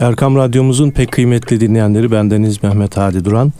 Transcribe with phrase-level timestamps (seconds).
[0.00, 3.52] Erkam Radyomuzun pek kıymetli dinleyenleri bendeniz Mehmet Hadi Duran.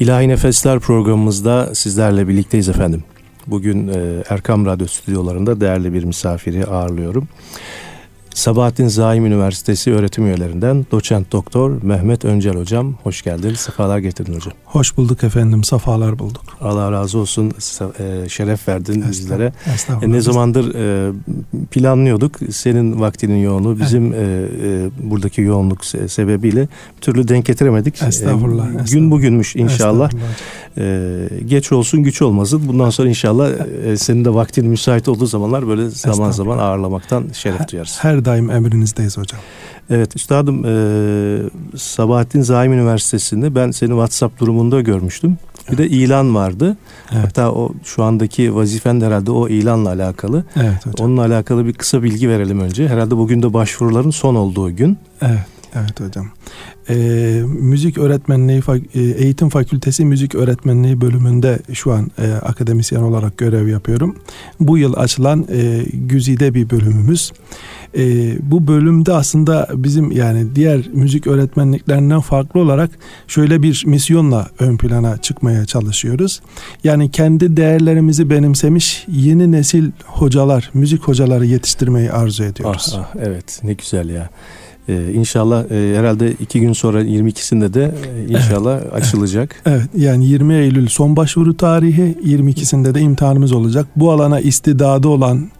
[0.00, 3.04] İlahi Nefesler programımızda sizlerle birlikteyiz efendim.
[3.46, 7.28] Bugün e, Erkam Radyo stüdyolarında değerli bir misafiri ağırlıyorum.
[8.40, 12.94] Sabahattin Zaim Üniversitesi öğretim üyelerinden doçent doktor Mehmet Öncel hocam.
[13.02, 14.52] Hoş geldin, sefalar getirdin hocam.
[14.64, 16.42] Hoş bulduk efendim, safalar bulduk.
[16.60, 17.52] Allah razı olsun,
[18.00, 19.52] e, şeref verdin bizlere.
[20.02, 21.12] E, ne zamandır e,
[21.70, 24.92] planlıyorduk, senin vaktinin yoğunluğu, bizim evet.
[25.02, 28.02] buradaki yoğunluk sebebiyle bir türlü denk getiremedik.
[28.02, 28.66] Estağfurullah.
[28.66, 28.92] estağfurullah.
[28.92, 30.10] Gün bugünmüş inşallah.
[31.46, 32.62] Geç olsun güç olmasın.
[32.68, 33.50] Bundan sonra inşallah
[33.96, 37.98] senin de vaktin müsait olduğu zamanlar böyle zaman zaman ağırlamaktan şeref duyarız.
[38.00, 39.40] Her daim emrinizdeyiz hocam.
[39.90, 45.38] Evet üstadım e, Sabahattin Zaim Üniversitesi'nde ben seni WhatsApp durumunda görmüştüm.
[45.72, 46.76] Bir de ilan vardı.
[47.12, 47.24] Evet.
[47.24, 50.44] Hatta o şu andaki vazifen de herhalde o ilanla alakalı.
[50.56, 51.06] Evet hocam.
[51.06, 52.88] Onunla alakalı bir kısa bilgi verelim önce.
[52.88, 54.98] Herhalde bugün de başvuruların son olduğu gün.
[55.22, 55.46] Evet.
[55.74, 56.26] Evet hocam.
[56.88, 58.62] Ee, müzik öğretmenliği
[58.94, 64.16] eğitim fakültesi müzik öğretmenliği bölümünde şu an e, akademisyen olarak görev yapıyorum.
[64.60, 67.32] Bu yıl açılan e, güzide bir bölümümüz.
[67.96, 72.90] E, bu bölümde aslında bizim yani diğer müzik öğretmenliklerinden farklı olarak
[73.28, 76.40] şöyle bir misyonla ön plana çıkmaya çalışıyoruz.
[76.84, 82.94] Yani kendi değerlerimizi benimsemiş yeni nesil hocalar, müzik hocaları yetiştirmeyi arzu ediyoruz.
[82.96, 84.30] Ah, ah evet ne güzel ya.
[84.90, 89.56] Ee, inşallah e, herhalde iki gün sonra 22'sinde de e, inşallah evet, açılacak.
[89.66, 93.86] Evet yani 20 Eylül son başvuru tarihi 22'sinde de imtihanımız olacak.
[93.96, 95.50] Bu alana istidadı olan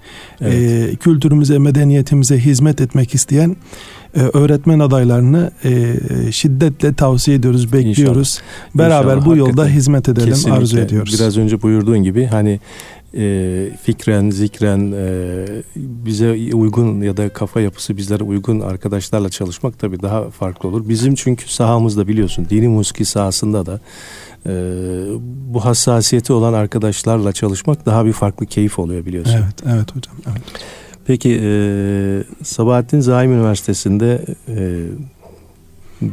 [0.41, 0.92] evet.
[0.92, 3.56] e, kültürümüze medeniyetimize hizmet etmek isteyen
[4.14, 8.41] e, öğretmen adaylarını e, şiddetle tavsiye ediyoruz, bekliyoruz.
[8.75, 8.91] İnşallah.
[8.91, 10.59] Beraber İnşallah, bu yolda hizmet edelim kesinlikle.
[10.59, 11.15] arzu ediyoruz.
[11.19, 12.61] Biraz önce buyurduğun gibi hani
[13.14, 15.44] e, fikren, zikren e,
[15.77, 20.89] bize uygun ya da kafa yapısı bizlere uygun arkadaşlarla çalışmak tabii daha farklı olur.
[20.89, 23.81] Bizim çünkü sahamızda biliyorsun dini musiki sahasında da
[24.47, 24.53] e,
[25.55, 29.32] bu hassasiyeti olan arkadaşlarla çalışmak daha bir farklı keyif oluyor biliyorsun.
[29.32, 30.15] Evet, evet hocam.
[30.31, 30.42] Evet.
[31.06, 34.87] Peki e, Sabahattin Zaim Üniversitesi'nde e,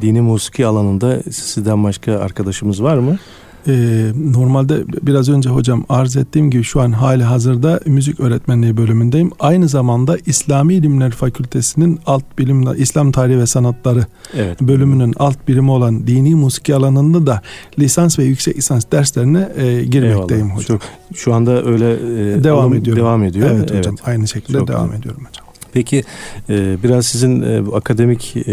[0.02, 3.18] dini musiki alanında sizden başka arkadaşımız var mı?
[3.68, 9.32] Ee, normalde biraz önce hocam arz ettiğim gibi şu an hali hazırda müzik öğretmenliği bölümündeyim.
[9.40, 14.62] Aynı zamanda İslami İlimler Fakültesi'nin alt bilimler İslam Tarihi ve Sanatları evet.
[14.62, 17.42] bölümünün alt birimi olan dini musiki alanında da
[17.80, 20.64] lisans ve yüksek lisans derslerine e, girmekteyim Eyvallah.
[20.64, 20.80] hocam.
[21.14, 22.98] Şu, şu anda öyle e, devam ediyor.
[22.98, 23.50] Devam ediyor.
[23.52, 24.08] Evet hocam evet.
[24.08, 25.47] aynı şekilde Çok devam ediyorum hocam.
[25.74, 26.04] Peki
[26.50, 28.52] e, biraz sizin e, akademik e,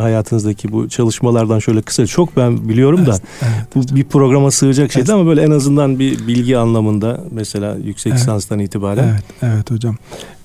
[0.00, 5.12] hayatınızdaki bu çalışmalardan şöyle kısa çok ben biliyorum da evet, bu bir programa sığacak şeydi
[5.12, 8.20] ama böyle en azından bir bilgi anlamında mesela yüksek evet.
[8.20, 9.08] lisanstan itibaren.
[9.08, 9.96] Evet, evet hocam.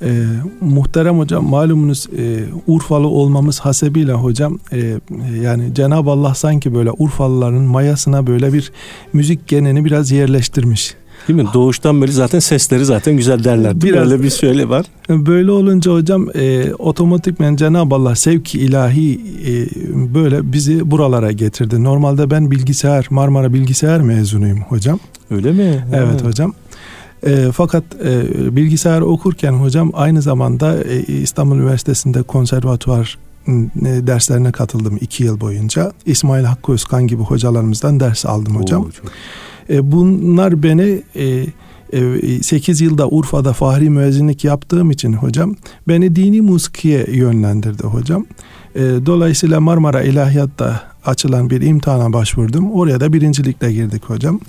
[0.02, 0.26] E,
[0.62, 4.94] muhterem hocam malumunuz e, Urfalı olmamız hasebiyle hocam e,
[5.42, 8.72] yani Cenab-ı Allah sanki böyle Urfalıların mayasına böyle bir
[9.14, 10.96] müzik genini biraz yerleştirmiş.
[11.28, 11.48] Değil mi?
[11.54, 13.82] Doğuştan beri zaten sesleri zaten güzel derler.
[13.82, 14.86] Biraz öyle bir söyle var.
[15.10, 19.14] Böyle olunca hocam e, otomatikmen Cenab-ı Allah sevki ilahi
[19.48, 19.54] e,
[20.14, 21.84] böyle bizi buralara getirdi.
[21.84, 25.00] Normalde ben bilgisayar Marmara bilgisayar mezunuyum hocam.
[25.32, 25.86] Öyle mi?
[25.94, 26.28] Evet ha.
[26.28, 26.54] hocam.
[27.26, 33.18] E, fakat e, bilgisayar okurken hocam aynı zamanda e, İstanbul Üniversitesi'nde konservatuvar
[34.08, 35.92] derslerine katıldım iki yıl boyunca.
[36.06, 38.82] İsmail Hakkı Özkan gibi hocalarımızdan ders aldım hocam.
[38.82, 39.12] Oo, çok
[39.72, 45.56] e, bunlar beni e, 8 e, yılda Urfa'da fahri müezzinlik yaptığım için hocam
[45.88, 48.26] beni dini musikiye yönlendirdi hocam.
[48.76, 52.72] E, dolayısıyla Marmara İlahiyat'ta açılan bir imtihana başvurdum.
[52.72, 54.40] Oraya da birincilikle girdik hocam.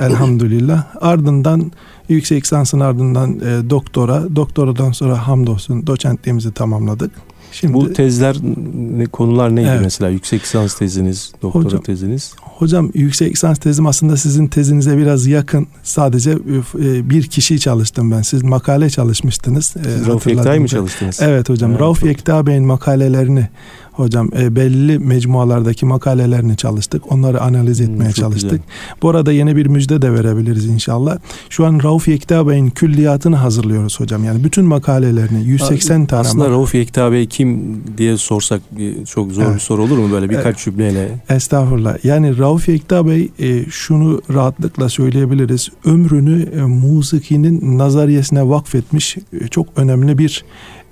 [0.00, 0.84] Elhamdülillah.
[1.00, 1.72] Ardından
[2.08, 7.10] yüksek lisansın ardından doktora, doktoradan sonra hamdolsun doçentliğimizi tamamladık.
[7.52, 8.36] Şimdi, Bu tezler
[8.96, 9.80] ne, konular neydi evet.
[9.84, 10.10] mesela?
[10.10, 12.34] Yüksek lisans teziniz, doktora hocam, teziniz?
[12.42, 15.66] Hocam yüksek lisans tezim aslında sizin tezinize biraz yakın.
[15.82, 18.22] Sadece e, bir kişi çalıştım ben.
[18.22, 19.66] Siz makale çalışmıştınız.
[19.66, 21.18] Siz Rauf Yekta'yı mı çalıştınız?
[21.22, 21.70] Evet hocam.
[21.70, 23.48] Evet, Rauf Yekta Bey'in makalelerini
[23.92, 27.12] hocam e, belli mecmualardaki makalelerini çalıştık.
[27.12, 28.50] Onları analiz hmm, etmeye hmm, çalıştık.
[28.50, 28.66] Güzel.
[29.02, 31.18] Bu arada yeni bir müjde de verebiliriz inşallah.
[31.50, 34.24] Şu an Rauf Yekta Bey'in külliyatını hazırlıyoruz hocam.
[34.24, 36.20] Yani bütün makalelerini 180 tane.
[36.20, 38.62] Aslında Rauf Yekta Bey kim diye sorsak
[39.06, 39.54] çok zor evet.
[39.54, 40.58] bir soru olur mu böyle birkaç evet.
[40.58, 41.20] cümleyle?
[41.28, 42.04] Estağfurullah.
[42.04, 45.68] Yani Rauf Yekta Bey e, şunu rahatlıkla söyleyebiliriz.
[45.84, 50.44] Ömrünü e, musikinin nazariyesine vakfetmiş e, çok önemli bir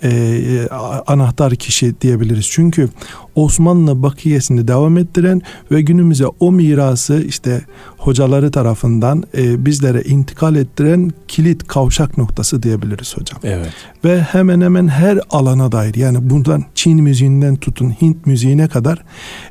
[0.02, 0.69] e,
[1.06, 2.49] anahtar kişi diyebiliriz.
[2.50, 2.88] Çünkü
[3.35, 7.61] Osmanlı bakiyesini devam ettiren ve günümüze o mirası işte
[7.99, 13.41] hocaları tarafından e, bizlere intikal ettiren kilit kavşak noktası diyebiliriz hocam.
[13.44, 13.73] Evet.
[14.05, 19.05] Ve hemen hemen her alana dair yani bundan Çin müziğinden tutun Hint müziğine kadar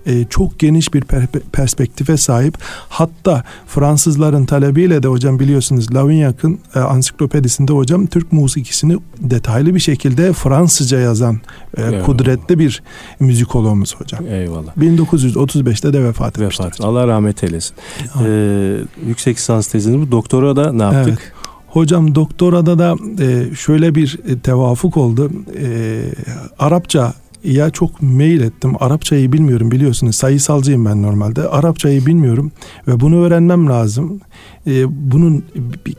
[0.05, 2.57] e, çok geniş bir per- perspektife sahip.
[2.89, 10.33] Hatta Fransızların talebiyle de hocam biliyorsunuz Lavignac'ın e, ansiklopedisinde hocam Türk musikisini detaylı bir şekilde
[10.43, 11.39] Fransızca yazan
[11.77, 12.83] e, kudretli bir
[13.19, 14.27] müzikologumuz hocam.
[14.27, 14.77] Eyvallah.
[14.77, 16.63] 1935'te de vefat etmiştir.
[16.63, 16.81] Vefat.
[16.81, 17.75] Allah rahmet eylesin.
[18.25, 18.77] Ee,
[19.07, 20.11] yüksek lisans teziniz bu.
[20.11, 21.19] Doktora da ne yaptık?
[21.21, 21.33] Evet.
[21.67, 25.31] Hocam doktorada da e, şöyle bir e, tevafuk oldu.
[25.61, 26.01] E,
[26.59, 27.13] Arapça
[27.43, 28.73] ya çok mail ettim.
[28.79, 30.15] Arapçayı bilmiyorum biliyorsunuz.
[30.15, 31.47] Sayısalcıyım ben normalde.
[31.47, 32.51] Arapçayı bilmiyorum
[32.87, 34.19] ve bunu öğrenmem lazım.
[34.67, 35.43] Ee, bunun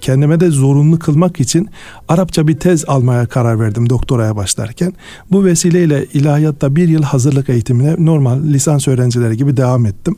[0.00, 1.69] kendime de zorunlu kılmak için
[2.08, 4.92] Arapça bir tez almaya karar verdim doktoraya başlarken.
[5.31, 10.16] Bu vesileyle ilahiyatta bir yıl hazırlık eğitimine normal lisans öğrencileri gibi devam ettim.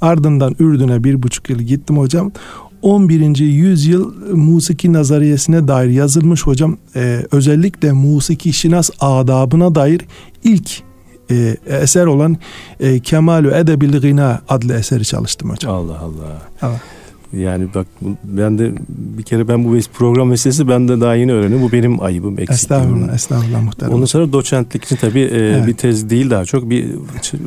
[0.00, 2.32] Ardından Ürdün'e bir buçuk yıl gittim hocam.
[2.82, 3.38] 11.
[3.38, 10.00] yüzyıl musiki nazariyesine dair yazılmış hocam e, özellikle musiki şinas adabına dair
[10.46, 10.82] ilk
[11.30, 12.36] e, eser olan
[12.80, 15.74] e, Kemalü Edebil Gina adlı eseri çalıştım hocam.
[15.74, 16.42] Allah Allah.
[16.62, 16.80] Evet.
[17.32, 17.86] Yani bak
[18.24, 21.68] ben de bir kere ben bu program meselesi ben de daha yeni öğreniyorum.
[21.68, 22.54] Bu benim ayıbım, eksikliğim.
[22.54, 23.96] Estağfurullah, estağfurullah muhtemelen.
[23.96, 25.66] Ondan sonra doçentlik için tabii e, evet.
[25.66, 26.84] bir tez değil daha çok bir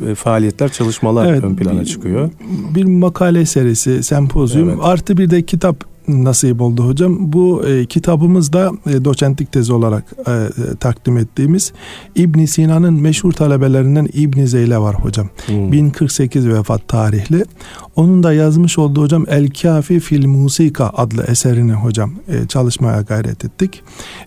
[0.08, 2.30] e, faaliyetler, çalışmalar evet, ön plana çıkıyor.
[2.74, 4.78] Bir makale serisi, sempozyum evet.
[4.82, 7.32] artı bir de kitap nasip oldu hocam.
[7.32, 11.72] Bu e, kitabımızda e, doçentlik tezi olarak e, e, takdim ettiğimiz
[12.14, 15.28] İbn Sina'nın meşhur talebelerinden İbn Zeyle var hocam.
[15.46, 15.72] Hmm.
[15.72, 17.44] 1048 vefat tarihli.
[17.96, 23.44] Onun da yazmış olduğu hocam El Kafi fil Musika adlı eserini hocam e, çalışmaya gayret
[23.44, 23.82] ettik.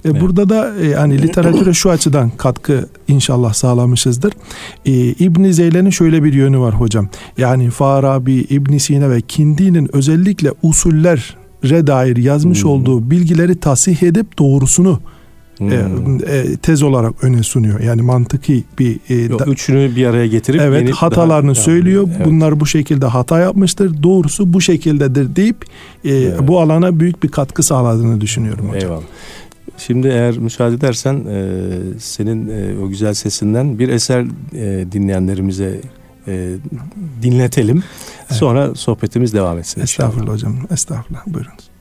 [0.05, 0.21] E, evet.
[0.21, 4.33] Burada da e, hani literatüre şu açıdan katkı inşallah sağlamışızdır.
[4.85, 7.07] E, İbn Zeyle'nin şöyle bir yönü var hocam.
[7.37, 12.69] Yani Farabi, İbn Sina ve Kindi'nin özellikle usuller re dair yazmış hmm.
[12.69, 14.99] olduğu bilgileri tasih edip doğrusunu
[15.57, 15.71] hmm.
[15.71, 15.75] e,
[16.27, 17.79] e, tez olarak öne sunuyor.
[17.79, 22.07] Yani mantıki bir e, Yok, da, üçünü bir araya getirip evet hatalarını daha, söylüyor.
[22.07, 22.25] Yani, evet.
[22.25, 24.03] Bunlar bu şekilde hata yapmıştır.
[24.03, 25.65] Doğrusu bu şekildedir deyip
[26.05, 26.39] e, evet.
[26.41, 28.91] bu alana büyük bir katkı sağladığını düşünüyorum hocam.
[28.91, 29.03] Eyvallah.
[29.77, 31.59] Şimdi eğer müsaade edersen e,
[31.99, 35.81] senin e, o güzel sesinden bir eser e, dinleyenlerimize
[36.27, 36.55] e,
[37.21, 37.83] dinletelim.
[38.19, 38.39] Evet.
[38.39, 39.81] Sonra sohbetimiz devam etsin.
[39.81, 40.55] Estağfurullah hocam.
[40.71, 41.25] Estağfurullah.
[41.27, 41.73] Buyurunuz.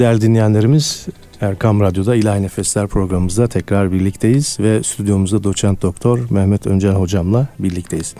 [0.00, 1.06] Değerli dinleyenlerimiz
[1.40, 8.14] Erkam Radyo'da İlahi Nefesler programımızda tekrar birlikteyiz ve stüdyomuzda doçent doktor Mehmet Öncel hocamla birlikteyiz.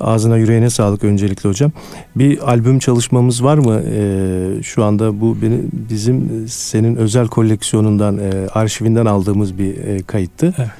[0.00, 1.72] Ağzına yüreğine sağlık öncelikle hocam.
[2.16, 3.82] Bir albüm çalışmamız var mı?
[3.94, 10.54] Ee, şu anda bu benim, bizim senin özel koleksiyonundan, e, arşivinden aldığımız bir e, kayıttı.
[10.58, 10.70] Evet.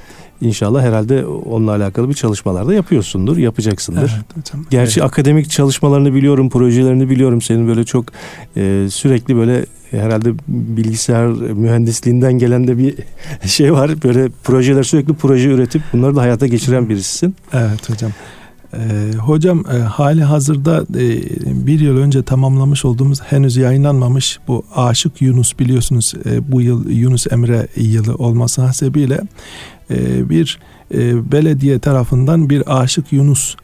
[0.41, 4.15] İnşallah herhalde onunla alakalı bir çalışmalar da yapıyorsundur, yapacaksındır.
[4.15, 4.65] Evet hocam.
[4.69, 5.09] Gerçi evet.
[5.09, 7.41] akademik çalışmalarını biliyorum, projelerini biliyorum.
[7.41, 8.05] Senin böyle çok
[8.57, 12.95] e, sürekli böyle herhalde bilgisayar mühendisliğinden gelen de bir
[13.47, 13.91] şey var.
[14.03, 17.35] Böyle projeler sürekli proje üretip bunları da hayata geçiren birisisin.
[17.53, 18.11] Evet hocam.
[18.73, 21.05] Ee, hocam e, hali hazırda e,
[21.67, 27.27] bir yıl önce tamamlamış olduğumuz henüz yayınlanmamış bu Aşık Yunus biliyorsunuz e, bu yıl Yunus
[27.31, 29.21] Emre yılı olması hasebiyle
[29.91, 30.59] e, bir
[30.93, 33.55] e, belediye tarafından bir Aşık Yunus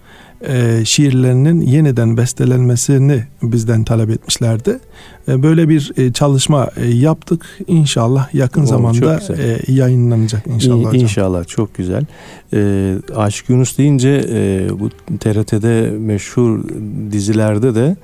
[0.41, 4.79] e, şiirlerinin yeniden bestelenmesini bizden talep etmişlerdi.
[5.27, 7.45] E, böyle bir e, çalışma e, yaptık.
[7.67, 11.01] İnşallah yakın Oo, zamanda e, yayınlanacak inşallah hocam.
[11.01, 12.05] İnşallah çok güzel.
[12.53, 14.89] E, Aşık Yunus deyince e, bu
[15.19, 16.63] TRT'de meşhur
[17.11, 17.95] dizilerde de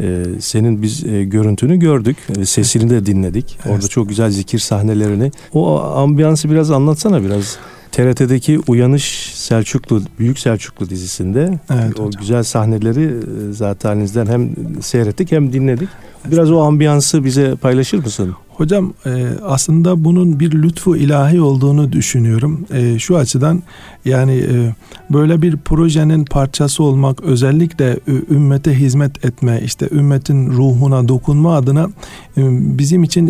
[0.00, 2.16] e, senin biz e, görüntünü gördük.
[2.38, 3.58] E, sesini de dinledik.
[3.64, 3.74] Evet.
[3.74, 5.30] Orada çok güzel zikir sahnelerini.
[5.52, 7.58] O ambiyansı biraz anlatsana biraz.
[7.92, 12.20] TRT'deki Uyanış Selçuklu, Büyük Selçuklu dizisinde evet, o hocam.
[12.20, 14.50] güzel sahneleri e, zaten hem
[14.82, 15.88] seyrettik hem dinledik.
[16.24, 18.34] Biraz o ambiyansı bize paylaşır mısın?
[18.60, 22.66] Hocam e, aslında bunun bir lütfu ilahi olduğunu düşünüyorum.
[22.72, 23.62] E, şu açıdan
[24.04, 24.74] yani e,
[25.10, 28.00] böyle bir projenin parçası olmak özellikle
[28.30, 31.88] ümmete hizmet etme işte ümmetin ruhuna dokunma adına
[32.36, 33.28] bizim için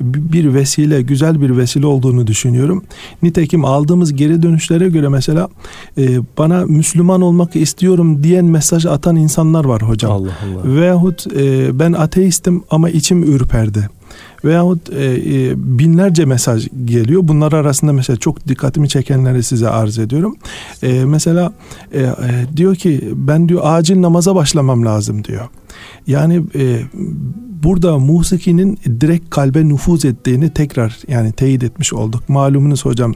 [0.00, 2.84] bir vesile güzel bir vesile olduğunu düşünüyorum.
[3.22, 5.48] Nitekim aldığımız geri dönüşlere göre mesela
[6.38, 10.12] bana Müslüman olmak istiyorum diyen mesaj atan insanlar var hocam.
[10.12, 10.74] Allah Allah.
[10.76, 11.26] Veyahut
[11.72, 13.88] ben ateistim ama içim ürperdi
[14.44, 17.20] veyahut e, e, binlerce mesaj geliyor.
[17.24, 20.36] Bunlar arasında mesela çok dikkatimi çekenleri size arz ediyorum.
[20.82, 21.52] E, mesela
[21.92, 22.10] e, e,
[22.56, 25.48] diyor ki ben diyor acil namaza başlamam lazım diyor.
[26.06, 26.80] Yani e,
[27.66, 32.28] burada musikinin direkt kalbe nüfuz ettiğini tekrar yani teyit etmiş olduk.
[32.28, 33.14] Malumunuz hocam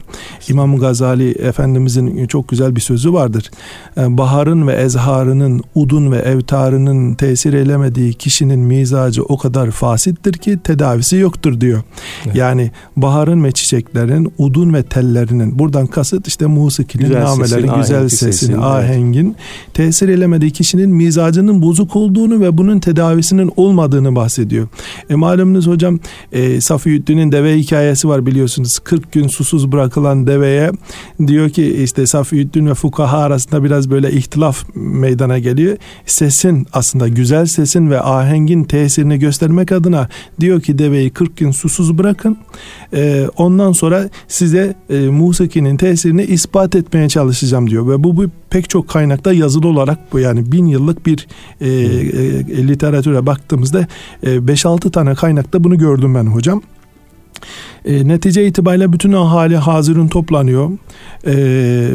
[0.49, 3.51] İmam Gazali Efendimizin çok güzel bir sözü vardır.
[3.97, 10.59] Ee, baharın ve ezharının, udun ve evtarının tesir eylemediği kişinin mizacı o kadar fasittir ki
[10.63, 11.83] tedavisi yoktur diyor.
[12.25, 12.35] Evet.
[12.35, 18.09] Yani baharın ve çiçeklerin, udun ve tellerinin buradan kasıt işte musikinin, güzel namelerin, sesin, güzel
[18.09, 19.73] sesin, sesin ahengin evet.
[19.73, 24.40] tesir eylemediği kişinin mizacının bozuk olduğunu ve bunun tedavisinin olmadığını bahsediyor.
[25.09, 25.99] E malumunuz hocam
[26.31, 28.79] e, Safiyüddin'in deve hikayesi var biliyorsunuz.
[28.79, 30.71] 40 gün susuz bırakılan deveye
[31.27, 35.77] diyor ki işte Safiyüddin ve fukaha arasında biraz böyle ihtilaf meydana geliyor.
[36.05, 41.97] Sesin aslında güzel sesin ve ahengin tesirini göstermek adına diyor ki deveyi 40 gün susuz
[41.97, 42.37] bırakın.
[42.93, 48.69] E, ondan sonra size e, musikinin tesirini ispat etmeye çalışacağım diyor ve bu, bu pek
[48.69, 51.27] çok kaynakta yazılı olarak bu yani bin yıllık bir
[51.61, 53.87] e, e, literatüre baktığımızda
[54.20, 56.61] e, 5-6 tane kaynakta bunu gördüm ben hocam.
[57.85, 60.71] E, netice itibariyle bütün ahali hazırın toplanıyor
[61.25, 61.33] e,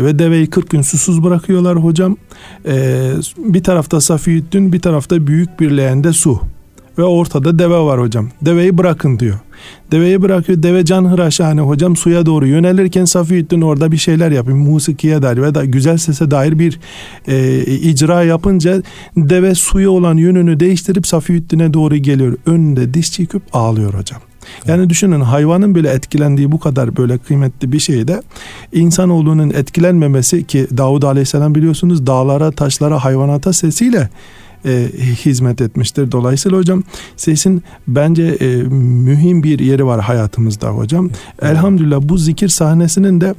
[0.04, 2.16] ve deveyi 40 gün susuz bırakıyorlar hocam.
[2.68, 6.40] E, bir tarafta Safiyüddin bir tarafta büyük bir leğende su
[6.98, 8.28] ve ortada deve var hocam.
[8.42, 9.38] Deveyi bırakın diyor.
[9.92, 10.62] Deveyi bırakıyor.
[10.62, 14.56] Deve can hıraşhane hocam suya doğru yönelirken Safiyüddin orada bir şeyler yapıyor.
[14.56, 16.80] Musikiye dair ve da güzel sese dair bir
[17.28, 18.82] e, icra yapınca
[19.16, 22.36] deve suya olan yönünü değiştirip Safiyüddin'e doğru geliyor.
[22.46, 24.20] Önünde diş çekip ağlıyor hocam.
[24.66, 28.22] Yani düşünün hayvanın bile etkilendiği bu kadar böyle kıymetli bir şeyde
[28.72, 34.08] insanoğlunun etkilenmemesi ki Davud Aleyhisselam biliyorsunuz dağlara, taşlara, hayvanata sesiyle
[34.66, 34.88] e,
[35.24, 36.12] hizmet etmiştir.
[36.12, 36.83] Dolayısıyla hocam
[37.16, 38.46] sesin bence e,
[39.07, 41.11] mühim bir yeri var hayatımızda hocam.
[41.42, 43.35] Elhamdülillah bu zikir sahnesinin de e,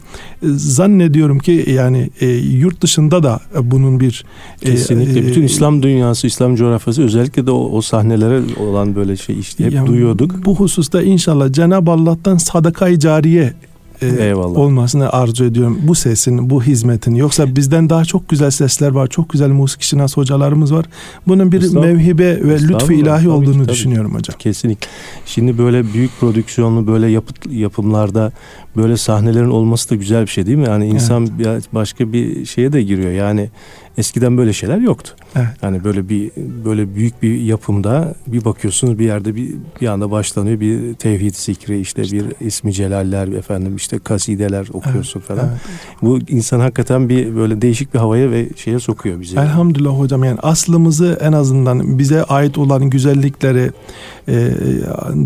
[0.55, 4.25] zannediyorum ki yani e, yurt dışında da bunun bir
[4.61, 9.17] e, kesinlikle e, bütün İslam dünyası, İslam coğrafyası özellikle de o, o sahnelere olan böyle
[9.17, 10.45] şey işte hep yani duyuyorduk.
[10.45, 13.53] Bu hususta inşallah Cenab-ı Allah'tan sadaka-i cariye
[14.01, 14.57] e, Eyvallah.
[14.57, 15.79] olmasını arzu ediyorum.
[15.83, 17.15] Bu sesin, bu hizmetin.
[17.15, 19.07] Yoksa bizden daha çok güzel sesler var.
[19.07, 20.85] Çok güzel musikçi nas hocalarımız var.
[21.27, 24.37] Bunun bir mevhibe ve lütfu ilahi olduğunu tabii, düşünüyorum hocam.
[24.39, 24.87] Kesinlikle.
[25.25, 28.31] Şimdi böyle büyük prodüksiyonlu böyle yapıt, yapımlarda
[28.75, 30.67] böyle sahnelerin olması da güzel bir şey değil mi?
[30.67, 31.63] Yani insan evet.
[31.73, 33.11] başka bir şeye de giriyor.
[33.11, 33.49] Yani
[33.97, 35.13] eskiden böyle şeyler yoktu.
[35.35, 35.47] Evet.
[35.61, 36.31] Yani böyle bir
[36.65, 41.79] böyle büyük bir yapımda bir bakıyorsunuz bir yerde bir bir anda başlanıyor bir tevhid zikri
[41.79, 42.17] işte, işte.
[42.17, 45.27] bir ismi celaller efendim işte kasideler okuyorsun evet.
[45.27, 45.49] falan.
[45.49, 45.61] Evet.
[46.01, 49.39] Bu insan hakikaten bir böyle değişik bir havaya ve şeye sokuyor bizi.
[49.39, 53.71] Elhamdülillah hocam yani aslımızı en azından bize ait olan güzellikleri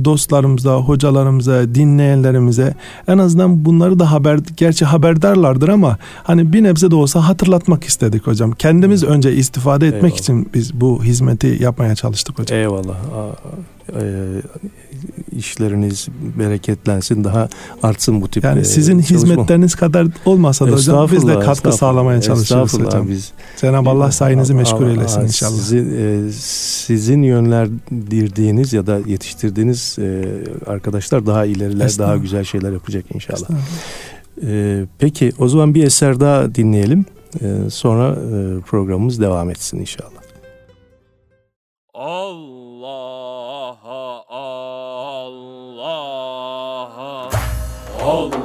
[0.06, 2.74] dostlarımıza, hocalarımıza, dinleyenlerimize
[3.08, 8.28] en azından bunları da haber gerçi haberdarlardır ama hani bir nebze de olsa hatırlatmak istedik
[8.28, 8.52] hocam.
[8.52, 10.20] Kendimiz önce istifade etmek Eyvallah.
[10.20, 12.60] için biz bu hizmeti yapmaya çalıştık hocam.
[12.60, 12.96] Eyvallah.
[15.34, 16.08] E, işleriniz
[16.39, 17.50] bereketlensin daha
[17.84, 22.22] artsın bu tip yani sizin e, hizmetleriniz kadar olmasa da hocam biz de katkı sağlamaya
[22.22, 23.08] çalışıyoruz hocam.
[23.08, 25.52] Biz, Cenab-ı Allah sayenizi meşgul eylesin inşallah.
[25.52, 30.24] Sizin, e, sizin yönlendirdiğiniz ya da yetiştirdiğiniz e,
[30.67, 33.48] arkadaşlar daha ileriler daha güzel şeyler yapacak inşallah.
[34.48, 37.06] E, peki o zaman bir eser daha dinleyelim.
[37.41, 40.22] E, sonra e, programımız devam etsin inşallah.
[41.94, 43.21] Allah
[48.02, 48.40] Allah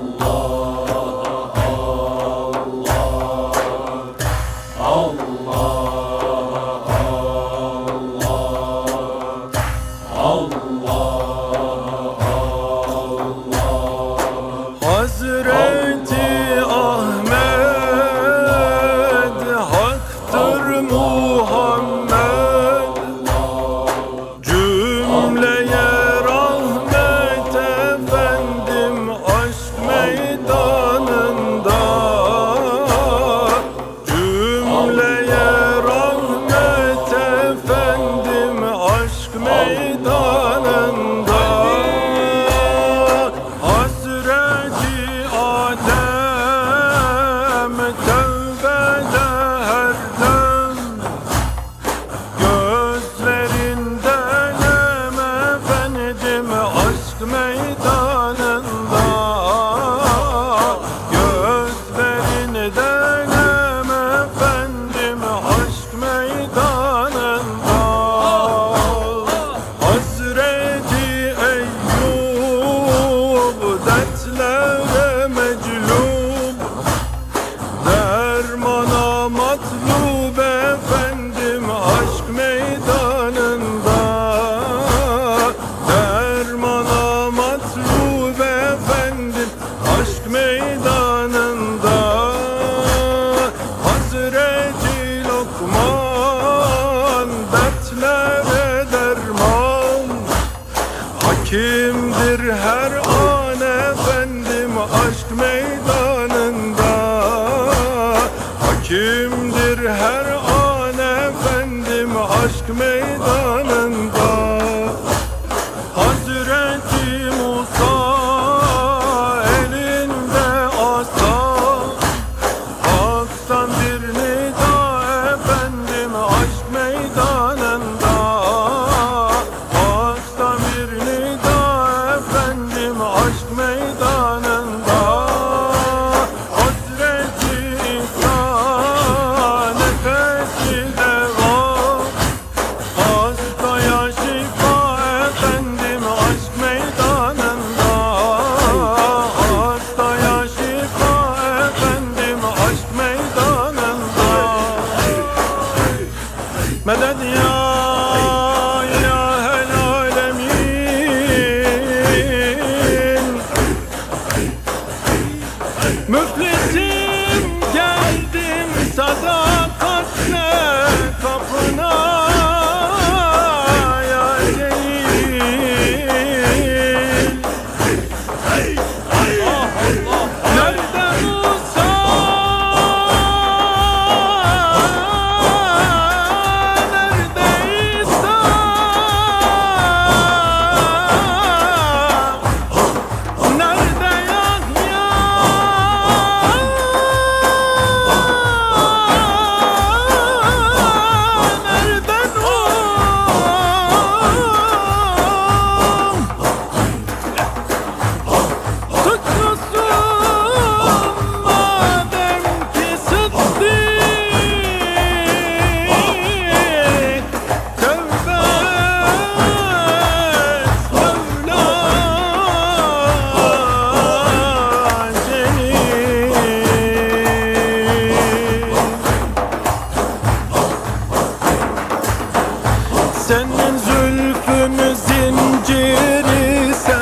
[233.29, 236.96] Senin zülfünün zinciri sen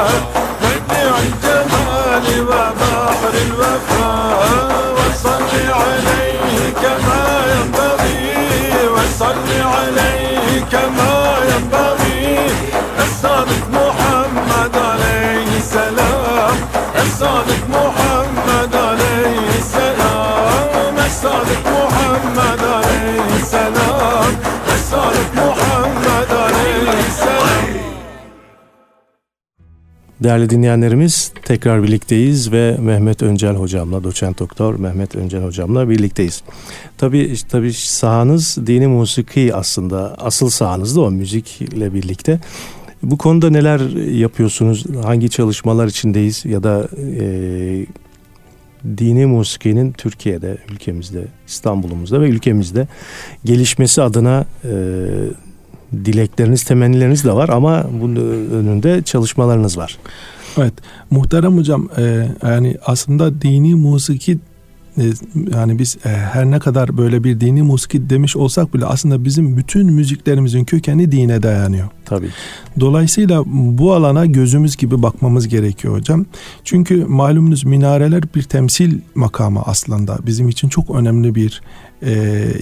[0.00, 0.39] heart.
[30.22, 36.42] Değerli dinleyenlerimiz tekrar birlikteyiz ve Mehmet Öncel hocamla, doçent doktor Mehmet Öncel hocamla birlikteyiz.
[36.98, 42.40] Tabii tabii sahanız dini musiki aslında asıl sahanız da o müzikle birlikte.
[43.02, 43.80] Bu konuda neler
[44.10, 44.84] yapıyorsunuz?
[45.04, 47.86] Hangi çalışmalar içindeyiz ya da e,
[48.98, 52.88] dini musikinin Türkiye'de, ülkemizde, İstanbul'umuzda ve ülkemizde
[53.44, 54.70] gelişmesi adına e,
[55.92, 58.16] dilekleriniz, temennileriniz de var ama bunun
[58.50, 59.98] önünde çalışmalarınız var.
[60.58, 60.74] Evet,
[61.10, 64.38] muhterem hocam e, yani aslında dini musiki
[65.54, 69.56] yani biz e, her ne kadar böyle bir dini musiki demiş olsak bile aslında bizim
[69.56, 71.88] bütün müziklerimizin kökeni dine dayanıyor.
[72.10, 72.30] Tabii.
[72.80, 76.26] Dolayısıyla bu alana gözümüz gibi bakmamız gerekiyor hocam.
[76.64, 80.18] Çünkü malumunuz minareler bir temsil makamı aslında.
[80.26, 81.62] Bizim için çok önemli bir
[82.02, 82.12] e,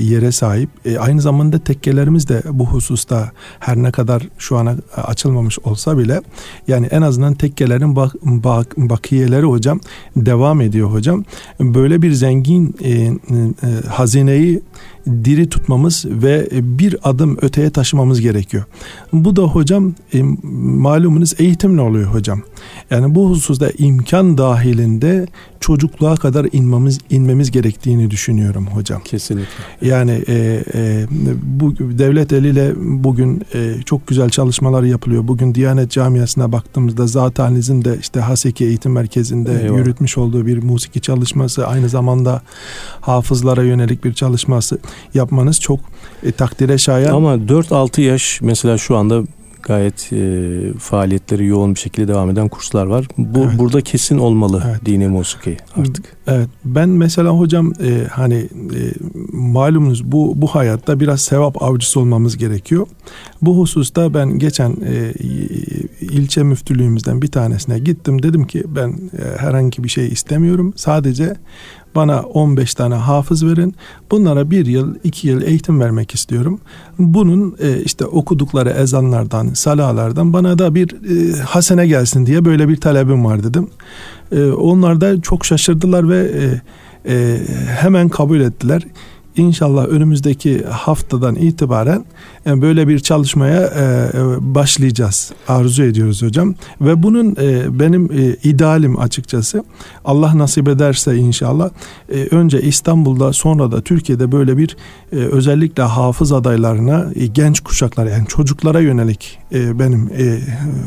[0.01, 0.71] yere sahip.
[0.85, 3.31] E, aynı zamanda tekkelerimiz de bu hususta
[3.61, 6.21] her ne kadar şu ana açılmamış olsa bile
[6.69, 9.81] yani en azından tekkelerin bak, bak, bakiyeleri hocam
[10.17, 11.25] devam ediyor hocam.
[11.61, 13.11] Böyle bir zengin e, e,
[13.89, 14.63] hazineyi
[15.25, 18.65] diri tutmamız ve bir adım öteye taşımamız gerekiyor.
[19.13, 22.43] Bu da hocam e, malumunuz eğitimle oluyor hocam.
[22.91, 25.27] Yani bu hususta imkan dahilinde
[25.61, 29.03] çocukluğa kadar inmemiz inmemiz gerektiğini düşünüyorum hocam.
[29.05, 29.49] Kesinlikle.
[29.83, 31.07] Yani e, e,
[31.43, 35.29] bu devlet eliyle bugün e, çok güzel çalışmalar yapılıyor.
[35.29, 39.79] Bugün Diyanet Camiası'na baktığımızda Zataniz'in de işte Haseki Eğitim Merkezi'nde Eyvallah.
[39.79, 42.43] yürütmüş olduğu bir musiki çalışması aynı zamanda
[43.01, 44.79] hafızlara yönelik bir çalışması
[45.15, 45.81] yapmanız çok
[46.23, 47.15] e, takdire şayan.
[47.15, 49.23] Ama 4-6 yaş mesela şu anda
[49.63, 53.07] gayet e, faaliyetleri yoğun bir şekilde devam eden kurslar var.
[53.19, 53.59] Bu evet.
[53.59, 54.87] burada kesin olmalı evet.
[54.87, 56.17] dini musiki artık.
[56.27, 56.49] Evet.
[56.65, 58.81] Ben mesela hocam e, hani e,
[59.33, 62.87] malumunuz bu bu hayatta biraz sevap avcısı olmamız gerekiyor.
[63.43, 65.13] Bu hususta ben geçen e,
[66.01, 68.23] ilçe müftülüğümüzden bir tanesine gittim.
[68.23, 70.73] Dedim ki ben e, herhangi bir şey istemiyorum.
[70.77, 71.37] Sadece
[71.99, 73.75] bana 15 tane hafız verin.
[74.11, 76.61] Bunlara bir yıl, iki yıl eğitim vermek istiyorum.
[76.99, 82.77] Bunun e, işte okudukları ezanlardan, salalardan bana da bir e, hasene gelsin diye böyle bir
[82.77, 83.69] talebim var dedim.
[84.33, 86.61] E, onlar da çok şaşırdılar ve e,
[87.15, 87.39] e,
[87.81, 88.83] hemen kabul ettiler.
[89.39, 92.05] İnşallah önümüzdeki haftadan itibaren
[92.47, 93.83] e, böyle bir çalışmaya e,
[94.19, 95.33] e, başlayacağız.
[95.49, 96.55] Arzu ediyoruz hocam.
[96.81, 97.37] Ve bunun
[97.79, 98.11] benim
[98.43, 99.65] idealim açıkçası
[100.05, 101.71] Allah nasip ederse inşallah
[102.31, 104.77] önce İstanbul'da sonra da Türkiye'de böyle bir
[105.13, 110.11] özellikle hafız adaylarına genç kuşaklar yani çocuklara yönelik benim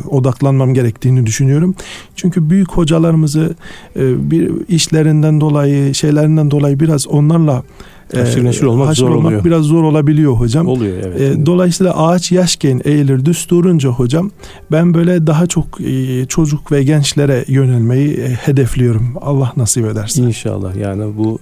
[0.09, 1.75] odaklanmam gerektiğini düşünüyorum.
[2.15, 3.55] Çünkü büyük hocalarımızı
[3.95, 7.63] bir işlerinden dolayı şeylerinden dolayı biraz onlarla
[8.19, 9.45] Haşır neşir olmak haşır zor olmak oluyor.
[9.45, 10.67] biraz zor olabiliyor hocam.
[10.67, 11.21] Oluyor evet.
[11.21, 14.31] E, dolayısıyla ağaç yaşken eğilir düz durunca hocam
[14.71, 19.13] ben böyle daha çok e, çocuk ve gençlere yönelmeyi e, hedefliyorum.
[19.21, 20.21] Allah nasip ederse.
[20.21, 21.39] İnşallah yani bu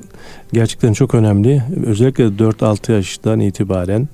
[0.53, 1.63] gerçekten çok önemli.
[1.86, 4.08] Özellikle 4-6 yaştan itibaren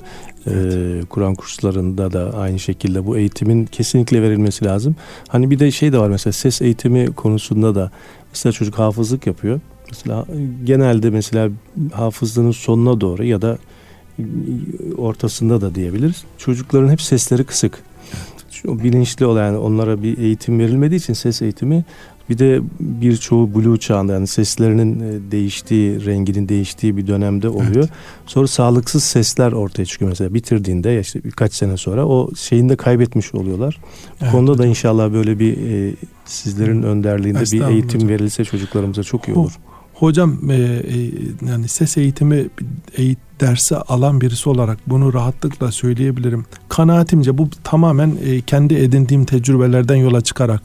[0.47, 0.73] evet.
[0.73, 4.95] e, Kur'an kurslarında da aynı şekilde bu eğitimin kesinlikle verilmesi lazım.
[5.27, 7.91] Hani bir de şey de var mesela ses eğitimi konusunda da
[8.31, 9.59] mesela çocuk hafızlık yapıyor.
[9.91, 10.25] Mesela
[10.63, 11.49] genelde mesela
[11.93, 13.57] hafızlığının sonuna doğru ya da
[14.97, 16.23] ortasında da diyebiliriz.
[16.37, 17.83] Çocukların hep sesleri kısık.
[18.67, 21.85] O bilinçli olan yani onlara bir eğitim verilmediği için ses eğitimi
[22.29, 27.75] bir de birçoğu blue çağında yani seslerinin e, değiştiği, renginin değiştiği bir dönemde oluyor.
[27.75, 27.89] Evet.
[28.25, 33.35] Sonra sağlıksız sesler ortaya çıkıyor mesela bitirdiğinde işte birkaç sene sonra o şeyini de kaybetmiş
[33.35, 33.77] oluyorlar.
[34.21, 34.33] Evet.
[34.33, 35.93] Bu konuda da inşallah böyle bir e,
[36.25, 39.51] sizlerin önderliğinde bir eğitim verilse çocuklarımıza çok iyi olur.
[39.57, 39.74] Oh.
[39.95, 41.11] Hocam e, e,
[41.49, 42.45] yani ses eğitimi
[42.97, 46.45] eğit, dersi alan birisi olarak bunu rahatlıkla söyleyebilirim.
[46.69, 50.61] Kanaatimce bu tamamen e, kendi edindiğim tecrübelerden yola çıkarak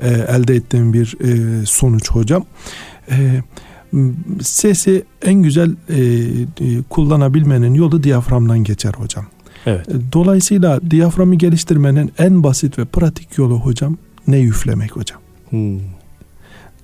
[0.00, 2.44] e, elde ettiğim bir e, sonuç hocam.
[3.10, 3.42] E,
[4.40, 9.26] sesi en güzel e, e, kullanabilmenin yolu diyaframdan geçer hocam.
[9.66, 9.88] Evet.
[9.88, 15.20] E, dolayısıyla diyaframı geliştirmenin en basit ve pratik yolu hocam ne üflemek hocam.
[15.50, 15.78] Hmm.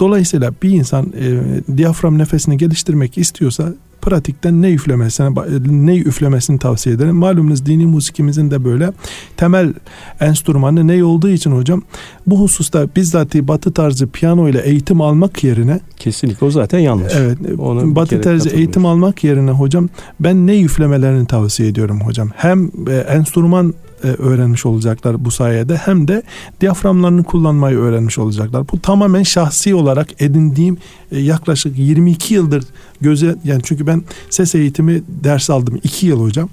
[0.01, 5.29] Dolayısıyla bir insan e, diyafram nefesini geliştirmek istiyorsa pratikten ne üflemesine
[5.67, 7.17] ne üflemesini tavsiye ederim.
[7.17, 8.93] Malumunuz dini musikimizin de böyle
[9.37, 9.75] temel
[10.21, 11.83] enstrümanı ne olduğu için hocam
[12.27, 17.13] bu hususta bizzat batı tarzı piyano ile eğitim almak yerine kesinlikle o zaten yanlış.
[17.17, 17.39] Evet.
[17.59, 19.89] Onu batı tarzı eğitim almak yerine hocam
[20.21, 22.31] ben ne üflemelerini tavsiye ediyorum hocam.
[22.37, 26.23] Hem e, enstrüman e, öğrenmiş olacaklar bu sayede hem de
[26.61, 28.69] diyaframlarını kullanmayı öğrenmiş olacaklar.
[28.73, 30.77] Bu tamamen şahsi olarak edindiğim
[31.13, 32.65] e, yaklaşık 22 yıldır
[33.01, 36.49] göze yani çünkü ben ses eğitimi ders aldım 2 yıl hocam.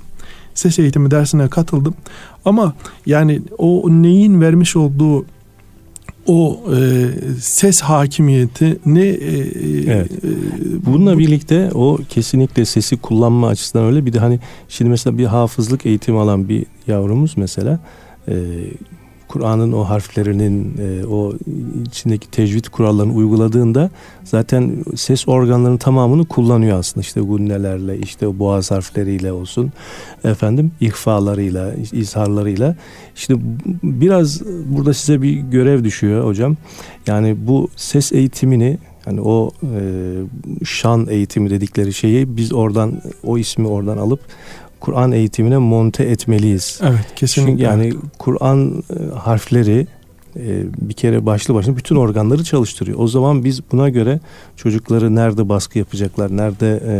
[0.53, 1.93] Ses eğitimi dersine katıldım.
[2.45, 2.73] Ama
[3.05, 5.25] yani o neyin vermiş olduğu
[6.25, 7.09] o e,
[7.39, 9.38] ses hakimiyeti ne e,
[9.88, 10.11] evet.
[10.11, 10.27] e,
[10.85, 15.25] bununla bu, birlikte o kesinlikle sesi kullanma açısından öyle bir de hani şimdi mesela bir
[15.25, 17.79] hafızlık eğitimi alan bir yavrumuz mesela
[18.27, 18.33] e,
[19.35, 21.33] Kur'an'ın o harflerinin e, o
[21.85, 23.89] içindeki tecvid kurallarını uyguladığında
[24.23, 27.01] zaten ses organlarının tamamını kullanıyor aslında.
[27.01, 29.71] İşte gunnelerle işte o boğaz harfleriyle olsun
[30.23, 32.75] efendim ihfalarıyla izharlarıyla.
[33.15, 33.33] İşte
[33.83, 36.57] biraz burada size bir görev düşüyor hocam.
[37.07, 39.81] Yani bu ses eğitimini Yani o e,
[40.65, 44.19] şan eğitimi dedikleri şeyi biz oradan o ismi oradan alıp
[44.79, 46.79] Kur'an eğitimine monte etmeliyiz.
[46.83, 47.51] Evet kesinlikle.
[47.51, 49.88] Çünkü yani Kur'an e, harfleri
[50.39, 52.99] e, bir kere başlı başına bütün organları çalıştırıyor.
[52.99, 54.19] O zaman biz buna göre
[54.55, 56.97] çocukları nerede baskı yapacaklar, nerede e,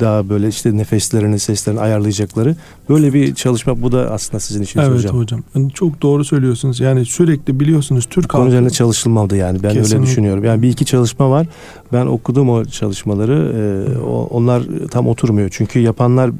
[0.00, 2.56] daha böyle işte nefeslerini, seslerini ayarlayacakları
[2.88, 5.16] böyle bir çalışma bu da aslında sizin için evet, hocam.
[5.16, 5.68] hocam.
[5.68, 6.80] Çok doğru söylüyorsunuz.
[6.80, 9.96] Yani sürekli biliyorsunuz Türk Konu üzerine çalışılmadı yani ben Kesinlikle.
[9.96, 10.44] öyle düşünüyorum.
[10.44, 11.46] Yani bir iki çalışma var.
[11.92, 13.52] Ben okudum o çalışmaları.
[13.56, 15.48] E, onlar tam oturmuyor.
[15.52, 16.30] Çünkü yapanlar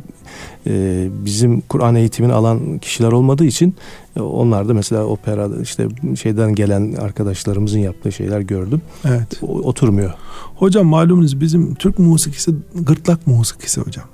[0.66, 3.74] e, bizim Kur'an eğitimini alan kişiler olmadığı için
[4.16, 5.88] e, onlar da mesela opera işte
[6.20, 8.82] şeyden gelen arkadaşlarımızın yaptığı şeyler gördüm.
[9.04, 9.40] Evet.
[9.42, 10.12] O, oturmuyor.
[10.56, 14.04] Hocam malumunuz bizim Türk musikisi gırtlak musikisi hocam.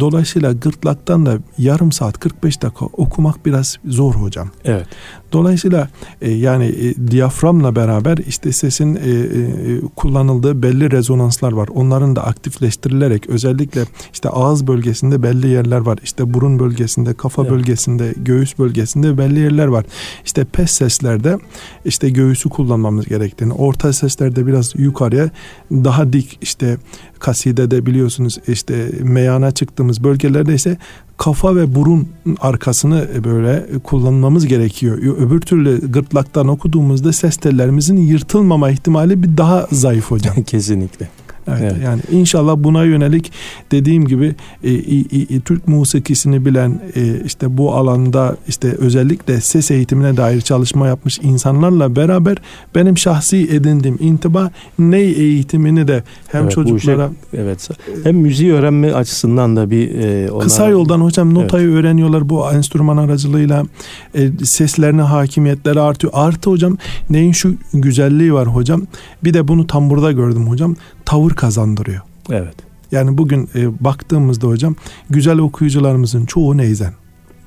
[0.00, 4.48] Dolayısıyla gırtlaktan da yarım saat 45 dakika okumak biraz zor hocam.
[4.64, 4.86] Evet.
[5.32, 5.88] Dolayısıyla
[6.22, 11.68] e, yani e, diyaframla beraber işte sesin e, e, kullanıldığı belli rezonanslar var.
[11.74, 15.98] Onların da aktifleştirilerek özellikle işte ağız bölgesinde belli yerler var.
[16.02, 17.52] İşte burun bölgesinde, kafa Evet.
[17.52, 19.84] bölgesinde, göğüs bölgesinde belli yerler var.
[20.24, 21.38] İşte pes seslerde
[21.84, 25.30] işte göğüsü kullanmamız gerektiğini, orta seslerde biraz yukarıya
[25.70, 26.76] daha dik işte
[27.24, 30.76] kasidede biliyorsunuz işte meyana çıktığımız bölgelerde ise
[31.16, 32.08] kafa ve burun
[32.40, 34.98] arkasını böyle kullanmamız gerekiyor.
[34.98, 40.42] Öbür türlü gırtlaktan okuduğumuzda ses tellerimizin yırtılmama ihtimali bir daha zayıf hocam.
[40.46, 41.08] Kesinlikle.
[41.48, 41.76] Evet, Evet.
[41.84, 43.32] Yani inşallah buna yönelik
[43.72, 44.98] dediğim gibi e, e,
[45.36, 51.18] e, Türk musikisini bilen e, işte bu alanda işte özellikle ses eğitimine dair çalışma yapmış
[51.22, 52.36] insanlarla beraber
[52.74, 56.02] benim şahsi edindiğim intiba ney eğitimini de
[56.32, 57.68] hem Evet, çocuklara Evet.
[58.04, 62.96] Hem müziği öğrenme açısından da bir e, ona- Kısa yoldan hocam notayı öğreniyorlar bu enstrüman
[62.96, 63.62] aracılığıyla
[64.14, 66.12] e, seslerine hakimiyetleri artıyor.
[66.16, 66.78] Artı hocam
[67.10, 68.82] neyin şu güzelliği var hocam.
[69.24, 70.76] Bir de bunu tam burada gördüm hocam.
[71.04, 72.00] Tavır kazandırıyor.
[72.30, 72.54] Evet.
[72.92, 74.76] Yani bugün e, baktığımızda hocam
[75.10, 76.92] güzel okuyucularımızın çoğu neyzen.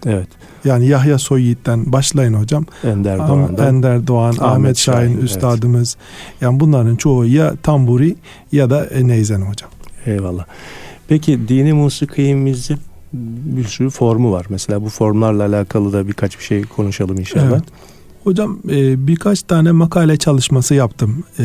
[0.05, 0.27] Evet.
[0.65, 2.65] Yani Yahya Soyyiğit'ten başlayın hocam.
[2.83, 3.67] Ender Doğan'dan.
[3.67, 5.23] Ender Doğan, Ahmet, Ahmet Şahin, Şahin, evet.
[5.23, 5.97] üstadımız.
[6.41, 8.15] Yani bunların çoğu ya tamburi
[8.51, 9.69] ya da e, neyzen hocam.
[10.05, 10.45] Eyvallah.
[11.07, 12.77] Peki dini musikimizin
[13.13, 14.45] bir sürü formu var.
[14.49, 17.51] Mesela bu formlarla alakalı da birkaç bir şey konuşalım inşallah.
[17.51, 17.63] Evet.
[18.27, 21.23] Hocam e, birkaç tane makale çalışması yaptım.
[21.39, 21.43] E,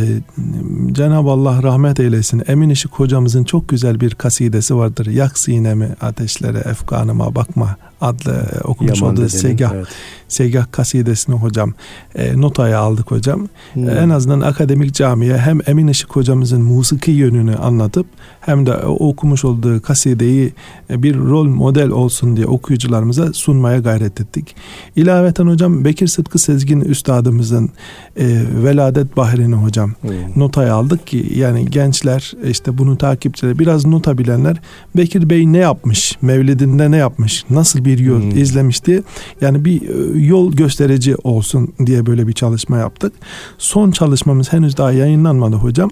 [0.93, 2.43] Cenab-ı Allah rahmet eylesin.
[2.47, 5.07] Emin Işık hocamızın çok güzel bir kasidesi vardır.
[5.07, 9.87] Yak sinemi ateşlere efkanıma bakma adlı e, okumuş Yaman olduğu Segah, evet.
[10.29, 11.75] Segah kasidesini hocam
[12.15, 13.49] e, notaya aldık hocam.
[13.73, 13.91] Hmm.
[13.91, 18.07] En azından akademik camiye hem Emin Işık hocamızın musiki yönünü anlatıp
[18.41, 20.53] hem de o okumuş olduğu kasideyi
[20.91, 24.57] e, bir rol model olsun diye okuyucularımıza sunmaya gayret ettik.
[24.97, 27.71] İlaveten hocam Bekir Sıtkı Sezgin üstadımızın
[28.17, 30.11] e, Veladet Bahri'ni hocam Hmm.
[30.37, 34.57] notaya aldık ki yani gençler işte bunu takipçileri biraz nota bilenler
[34.97, 38.31] Bekir Bey ne yapmış Mevlidinde ne yapmış nasıl bir yol Hmm.
[38.31, 39.03] izlemiş diye
[39.41, 43.13] yani bir e, yol gösterici olsun diye böyle bir çalışma yaptık.
[43.59, 45.91] Son çalışmamız henüz daha yayınlanmadı hocam.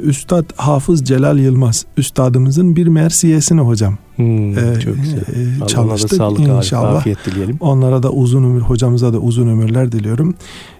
[0.00, 5.18] Üstad Hafız Celal Yılmaz üstadımızın bir mersiyesini hocam Hmm, e, çok güzel.
[5.62, 6.94] e, çalıştık sağlık, inşallah.
[6.96, 7.56] afiyet dileyelim.
[7.60, 10.34] Onlara da uzun ömür, hocamıza da uzun ömürler diliyorum.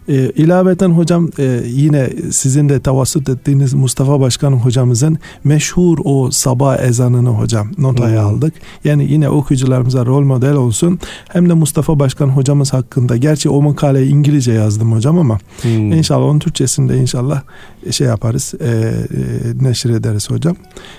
[0.09, 6.79] Ee, ilaveten hocam e, yine sizin de tavassut ettiğiniz Mustafa Başkan hocamızın meşhur o sabah
[6.81, 8.35] ezanını hocam notaya Hmm.
[8.37, 8.55] aldık.
[8.85, 10.99] Yani yine okuyucularımıza rol model olsun.
[11.29, 13.17] Hem de Mustafa Başkan hocamız hakkında.
[13.17, 15.93] Gerçi o makaleyi İngilizce yazdım hocam ama Hmm.
[15.93, 17.43] İnşallah onun Türkçesinde inşallah
[17.91, 18.95] şey yaparız, e, e,
[19.65, 20.57] neşir ederiz hocam.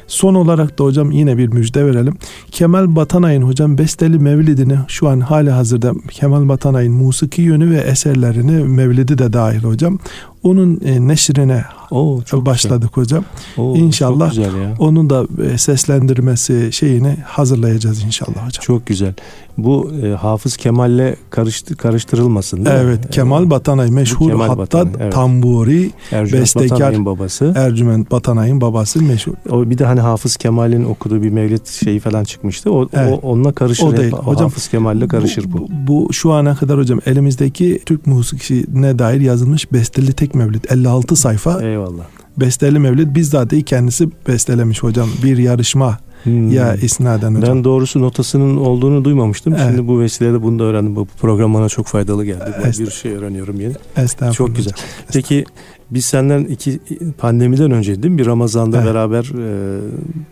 [0.07, 2.15] Son olarak da hocam yine bir müjde verelim.
[2.51, 8.63] Kemal Batanay'ın hocam Besteli Mevlidini şu an hali hazırda Kemal Batanay'ın musiki yönü ve eserlerini
[8.63, 9.99] Mevlidi de dahil hocam.
[10.43, 11.63] Onun e, neşrine
[11.93, 13.23] Oo, çok başladık hocam.
[13.55, 13.65] Güzel.
[13.65, 14.33] Oo, İnşallah.
[14.79, 18.61] Onun da e, seslendirmesi şeyini hazırlayacağız inşallah hocam.
[18.61, 19.13] Çok güzel.
[19.57, 22.81] Bu e, Hafız Kemal'le karıştı, karıştırılmasın değil mi?
[22.83, 25.13] Evet Kemal Batanay meşhur Kemal hatta Batanay, evet.
[25.13, 27.53] tamburi Ercüment bestekar- Batanay'ın babası.
[27.55, 29.33] Ercüment Batanay'ın babası meşhur.
[29.49, 32.71] O bir de hani Hafız Kemal'in okuduğu bir mevlid şeyi falan çıkmıştı.
[32.73, 33.19] O, Evet.
[33.23, 33.83] o onunla karışır.
[33.83, 33.97] O hep.
[33.97, 34.11] değil.
[34.11, 35.57] Hocam, Hafız Kemal'le karışır bu.
[35.57, 35.67] bu.
[35.87, 41.61] Bu şu ana kadar hocam elimizdeki Türk musikisine dair yazılmış besteli tek mevlid 56 sayfa
[41.61, 42.03] Eyvallah.
[42.37, 46.51] besteli mevlid bizzat kendisi bestelemiş hocam bir yarışma Hmm.
[46.51, 47.55] ya isnaden hocam.
[47.57, 49.53] Ben doğrusu notasının olduğunu duymamıştım.
[49.53, 49.65] Evet.
[49.67, 50.95] Şimdi bu vesileyle bunu da öğrendim.
[50.95, 52.39] Bu program bana çok faydalı geldi.
[52.45, 52.85] Ben Estağfurullah.
[52.85, 53.73] bir şey öğreniyorum yeni.
[53.97, 54.73] Estağfurullah Çok güzel.
[54.73, 54.85] hocam.
[55.13, 55.45] Peki
[55.91, 56.79] biz senden iki
[57.17, 58.17] pandemiden önce değil mi?
[58.19, 58.87] Bir Ramazan'da Evet.
[58.87, 59.79] beraber e,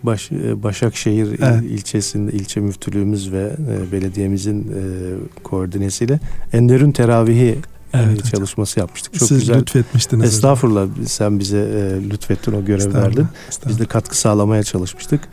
[0.02, 1.62] Baş, e, Başakşehir Evet.
[1.70, 3.50] ilçesinde ilçe müftülüğümüz ve
[3.88, 4.82] e, belediyemizin e,
[5.42, 6.20] koordinesiyle
[6.52, 7.56] Enderun Teravihi
[7.94, 9.14] evet, çalışması yapmıştık.
[9.14, 9.60] Çok Siz güzel.
[9.60, 10.34] lütfetmiştiniz.
[10.34, 11.06] Estağfurullah hocam.
[11.06, 13.26] sen bize e, lütfettin o görev verdin.
[13.68, 15.28] Biz de katkı sağlamaya çalışmıştık.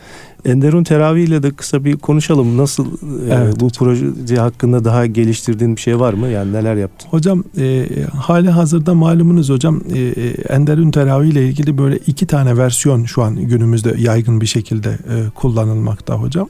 [0.46, 2.58] Enderun Teravih ile de kısa bir konuşalım.
[2.58, 3.70] Nasıl e, evet, bu hocam.
[3.80, 6.28] proje hakkında daha geliştirdiğin bir şey var mı?
[6.28, 7.08] Yani neler yaptın?
[7.10, 12.58] Hocam e, hali hazırda malumunuz hocam e, e Enderun Teravih ile ilgili böyle iki tane
[12.58, 16.48] versiyon şu an günümüzde yaygın bir şekilde e, kullanılmakta hocam.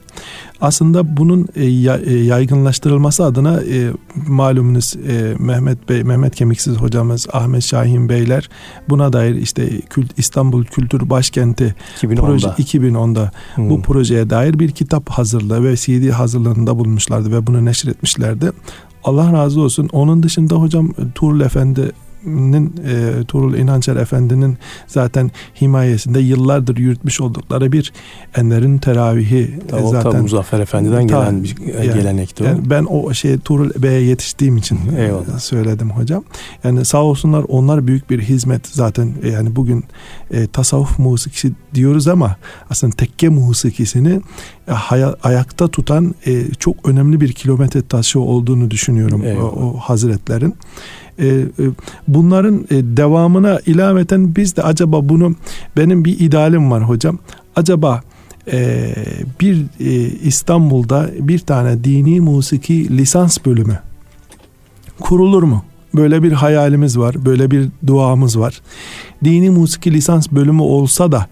[0.60, 3.90] Aslında bunun e, e, yaygınlaştırılması adına e,
[4.28, 4.96] malumunuz
[5.38, 8.48] Mehmet Bey, Mehmet Kemiksiz hocamız, Ahmet Şahin Beyler
[8.88, 9.70] buna dair işte
[10.16, 13.70] İstanbul Kültür Başkenti 2010'da, proje, 2010'da hmm.
[13.70, 18.52] bu projeye dair bir kitap hazırlığı ve CD hazırlığında bulunmuşlardı ve bunu neşir etmişlerdi.
[19.04, 19.88] Allah razı olsun.
[19.92, 21.92] Onun dışında hocam Tuğrul Efendi
[22.26, 27.92] nin e, Tuğrul İnançer Efendi'nin zaten himayesinde yıllardır yürütmüş oldukları bir
[28.36, 30.10] enlerin teravihi tabii, zaten.
[30.10, 32.46] Tabii Muzaffer Efendi'den ta, gelen bir yani, gelenekti o.
[32.46, 35.38] Yani ben o şey Tuğrul Bey'e yetiştiğim için Eyvallah.
[35.38, 36.24] söyledim hocam.
[36.64, 39.84] Yani sağ olsunlar onlar büyük bir hizmet zaten yani bugün
[40.30, 42.36] e, tasavvuf musikisi diyoruz ama
[42.70, 44.20] aslında tekke musikisini
[44.68, 50.54] e, haya, ayakta tutan e, çok önemli bir kilometre taşı olduğunu düşünüyorum o, o hazretlerin.
[51.20, 51.46] E, e,
[52.08, 55.34] bunların e, devamına ilaveten biz de acaba bunu
[55.76, 57.18] benim bir idealim var hocam.
[57.56, 58.02] Acaba
[59.40, 59.66] bir
[60.22, 63.78] İstanbul'da bir tane dini musiki lisans bölümü
[65.00, 65.64] kurulur mu?
[65.94, 68.60] Böyle bir hayalimiz var, böyle bir duamız var.
[69.24, 71.26] Dini musiki lisans bölümü olsa da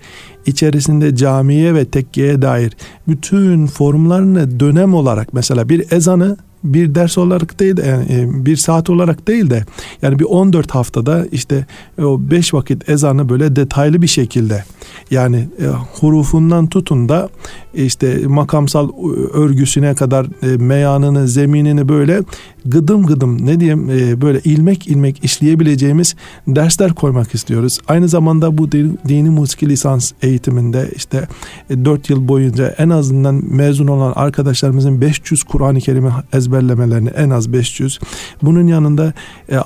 [0.47, 2.73] içerisinde camiye ve tekkeye dair
[3.09, 8.57] bütün formlarını dönem olarak mesela bir ezanı bir ders olarak değil de yani e, bir
[8.57, 9.65] saat olarak değil de
[10.03, 11.67] yani bir 14 haftada işte
[12.03, 14.65] o 5 vakit ezanı böyle detaylı bir şekilde
[15.11, 15.67] yani e,
[16.01, 17.29] hurufundan tutun da
[17.75, 18.91] işte makamsal
[19.33, 22.23] örgüsüne kadar e, meyanını, zeminini böyle
[22.71, 26.15] gıdım gıdım ne diyeyim e, böyle ilmek ilmek işleyebileceğimiz
[26.47, 27.79] dersler koymak istiyoruz.
[27.89, 31.29] Aynı zamanda bu dini musiki lisans eğitiminde işte
[31.71, 37.99] 4 yıl boyunca en azından mezun olan arkadaşlarımızın 500 Kur'an-ı Kerim'i ezberlemelerini en az 500.
[38.43, 39.13] Bunun yanında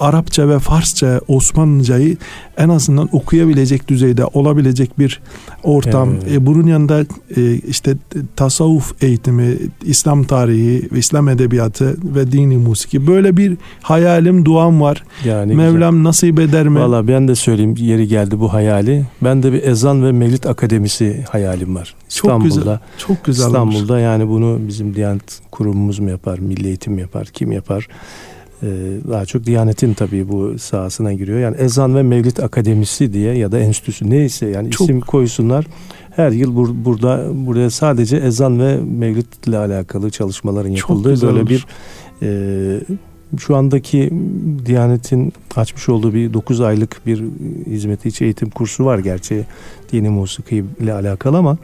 [0.01, 2.17] Arapça ve Farsça, Osmanlıcayı
[2.59, 5.21] en azından okuyabilecek düzeyde olabilecek bir
[5.63, 6.11] ortam.
[6.13, 6.33] Evet.
[6.33, 7.05] E, bunun yanında
[7.37, 7.97] e, işte
[8.37, 15.05] tasavvuf eğitimi, İslam tarihi, İslam edebiyatı ve dini musiki böyle bir hayalim, duam var.
[15.24, 16.09] Yani Mevlam güzel.
[16.09, 16.80] nasip eder mi?
[16.80, 19.05] Valla ben de söyleyeyim yeri geldi bu hayali.
[19.22, 21.95] Ben de bir ezan ve mevlid akademisi hayalim var.
[22.09, 22.49] İstanbul'da.
[22.49, 22.78] Çok güzel.
[22.99, 23.47] Çok güzel.
[23.47, 24.05] İstanbul'da olmuş.
[24.05, 27.88] yani bunu bizim Diyanet kurumumuz mu yapar, Milli Eğitim yapar, kim yapar?
[28.62, 28.66] Ee,
[29.11, 31.38] daha çok Diyanet'in tabii bu sahasına giriyor.
[31.38, 34.88] Yani Ezan ve Mevlid Akademisi diye ya da enstitüsü neyse yani çok...
[34.88, 35.66] isim koysunlar.
[36.16, 41.49] Her yıl bur burada buraya sadece ezan ve mevlid ile alakalı çalışmaların yapıldığı böyle olur.
[41.49, 41.66] bir
[42.23, 42.81] e,
[43.39, 44.11] şu andaki
[44.66, 47.25] Diyanet'in açmış olduğu bir 9 aylık bir
[47.66, 49.45] hizmeti içi eğitim kursu var gerçi
[49.93, 51.59] dini musiki ile alakalı ama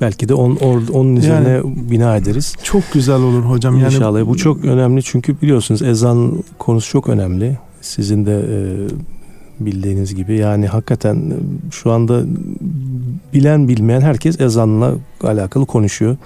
[0.00, 2.54] Belki de on, or, onun üzerine yani, bina ederiz.
[2.62, 3.76] Çok güzel olur hocam.
[3.76, 4.18] İnşallah.
[4.18, 7.58] Yani, bu çok önemli çünkü biliyorsunuz ezan konusu çok önemli.
[7.80, 8.56] Sizin de e,
[9.60, 11.32] bildiğiniz gibi yani hakikaten
[11.70, 12.22] şu anda
[13.34, 16.16] bilen bilmeyen herkes ezanla alakalı konuşuyor.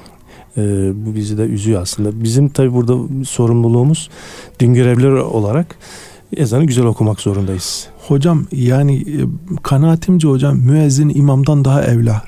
[0.57, 0.63] E,
[1.07, 2.23] bu bizi de üzüyor aslında.
[2.23, 4.11] Bizim tabi burada sorumluluğumuz
[4.61, 5.77] din görevlileri olarak
[6.37, 7.89] ezanı güzel okumak zorundayız.
[8.09, 9.19] Hocam yani e,
[9.63, 12.23] kanaatimce hocam müezzin imamdan daha evla.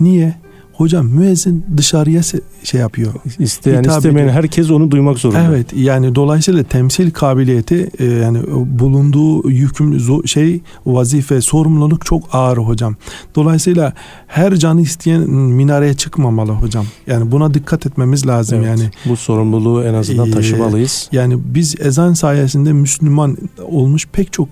[0.00, 0.41] Niye?
[0.82, 2.22] Hocam müezzin dışarıya
[2.62, 3.12] şey yapıyor.
[3.38, 4.42] İsteyen istemeyen ediyor.
[4.42, 5.44] herkes onu duymak zorunda.
[5.48, 12.96] Evet yani dolayısıyla temsil kabiliyeti e, yani bulunduğu yükümlü şey vazife sorumluluk çok ağır hocam.
[13.34, 13.92] Dolayısıyla
[14.26, 16.86] her canı isteyen minareye çıkmamalı hocam.
[17.06, 18.90] Yani buna dikkat etmemiz lazım evet, yani.
[19.04, 21.08] Bu sorumluluğu en azından e, taşımalıyız.
[21.12, 24.48] Yani biz ezan sayesinde Müslüman olmuş pek çok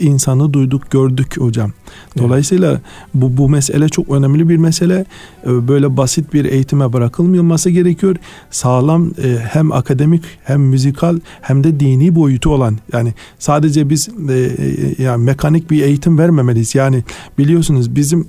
[0.00, 1.72] insanı duyduk gördük hocam.
[2.18, 2.80] Dolayısıyla evet.
[3.14, 5.06] bu bu mesele çok önemli bir mesele.
[5.46, 8.16] E, böyle basit bir eğitime bırakılmaması gerekiyor.
[8.50, 14.50] Sağlam e, hem akademik hem müzikal hem de dini boyutu olan yani sadece biz e,
[15.02, 16.74] yani mekanik bir eğitim vermemeliyiz.
[16.74, 17.04] Yani
[17.38, 18.26] biliyorsunuz bizim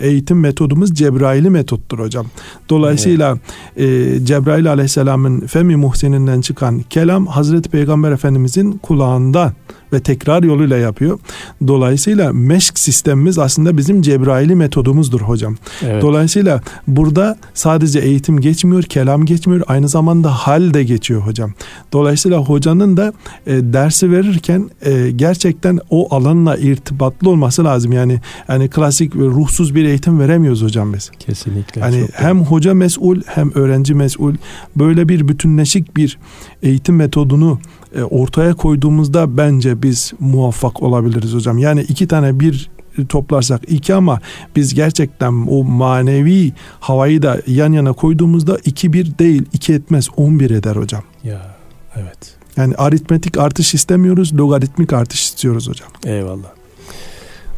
[0.00, 2.26] eğitim metodumuz Cebrail'i metottur hocam.
[2.68, 3.38] Dolayısıyla
[3.76, 4.26] evet.
[4.26, 9.52] Cebrail aleyhisselamın Femi Muhsin'inden çıkan kelam Hazreti Peygamber Efendimizin kulağında
[9.94, 11.18] ve tekrar yoluyla yapıyor.
[11.66, 15.56] Dolayısıyla meşk sistemimiz aslında bizim Cebrail'i metodumuzdur hocam.
[15.82, 16.02] Evet.
[16.02, 21.52] Dolayısıyla burada sadece eğitim geçmiyor, kelam geçmiyor, aynı zamanda hal de geçiyor hocam.
[21.92, 23.12] Dolayısıyla hocanın da
[23.46, 27.92] e, dersi verirken e, gerçekten o alanla irtibatlı olması lazım.
[27.92, 31.10] Yani yani klasik ve ruhsuz bir eğitim veremiyoruz hocam biz.
[31.18, 31.80] Kesinlikle.
[31.80, 32.44] Yani hem doğru.
[32.44, 34.34] hoca mesul hem öğrenci mesul.
[34.76, 36.18] Böyle bir bütünleşik bir
[36.62, 37.58] eğitim metodunu
[37.94, 41.58] e, ortaya koyduğumuzda bence biz muvaffak olabiliriz hocam.
[41.58, 42.70] Yani iki tane bir
[43.08, 44.20] toplarsak iki ama
[44.56, 50.40] biz gerçekten o manevi havayı da yan yana koyduğumuzda iki bir değil iki etmez on
[50.40, 51.02] bir eder hocam.
[51.24, 51.56] Ya
[51.96, 52.34] evet.
[52.56, 55.88] Yani aritmetik artış istemiyoruz logaritmik artış istiyoruz hocam.
[56.04, 56.48] Eyvallah.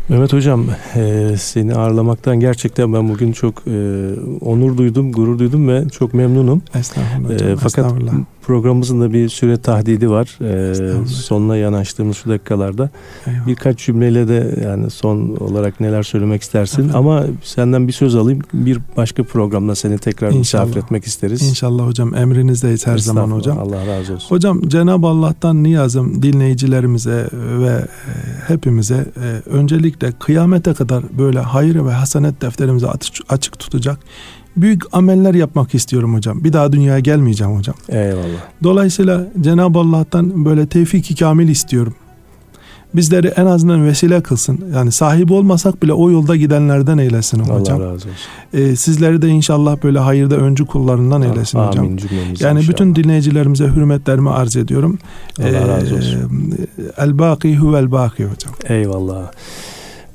[0.09, 4.11] Mehmet Hocam e, seni ağırlamaktan gerçekten ben bugün çok e,
[4.41, 6.63] onur duydum, gurur duydum ve çok memnunum.
[6.75, 8.13] Estağfurullah hocam, e, fakat estağfurullah.
[8.47, 10.39] Programımızın da bir süre tahdidi var.
[10.43, 12.91] E, sonuna yanaştığımız şu dakikalarda.
[13.27, 13.47] Eyvallah.
[13.47, 16.83] Birkaç cümleyle de yani son olarak neler söylemek istersin.
[16.83, 16.97] Efendim?
[16.97, 18.41] Ama senden bir söz alayım.
[18.53, 20.65] Bir başka programda seni tekrar İnşallah.
[20.65, 21.43] misafir etmek isteriz.
[21.43, 23.59] İnşallah hocam emrinizdeyiz her zaman hocam.
[23.59, 24.29] Allah razı olsun.
[24.29, 27.85] Hocam Cenab-ı Allah'tan niyazım dinleyicilerimize ve e,
[28.49, 32.87] hepimize e, öncelik özellikle kıyamete kadar böyle hayır ve hasanet defterimizi
[33.29, 33.99] açık tutacak
[34.57, 36.45] büyük ameller yapmak istiyorum hocam.
[36.45, 37.77] Bir daha dünyaya gelmeyeceğim hocam.
[37.89, 38.41] Eyvallah.
[38.63, 41.95] Dolayısıyla Cenab-ı Allah'tan böyle tevfik-i kamil istiyorum
[42.97, 44.65] bizleri en azından vesile kılsın.
[44.75, 47.81] Yani sahibi olmasak bile o yolda gidenlerden eylesin hocam.
[47.81, 48.11] Allah razı olsun.
[48.55, 51.85] Ee, sizleri de inşallah böyle hayırda öncü kullarından eylesin Amin, hocam.
[51.87, 52.69] Yani inşallah.
[52.69, 54.99] bütün dinleyicilerimize hürmetlerimi arz ediyorum.
[55.41, 56.55] Allah ee, razı olsun.
[56.99, 58.55] El baki huvel baki hocam.
[58.69, 59.31] Eyvallah.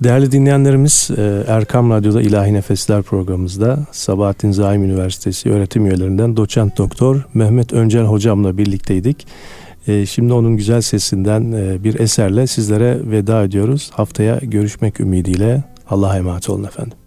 [0.03, 7.27] Değerli dinleyenlerimiz e, Erkam Radyo'da İlahi Nefesler programımızda Sabahattin Zaim Üniversitesi öğretim üyelerinden doçent doktor
[7.33, 9.27] Mehmet Öncel hocamla birlikteydik.
[9.87, 13.91] E, şimdi onun güzel sesinden e, bir eserle sizlere veda ediyoruz.
[13.93, 17.00] Haftaya görüşmek ümidiyle Allah'a emanet olun efendim.